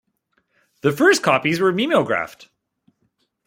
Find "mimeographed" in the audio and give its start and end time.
1.71-2.49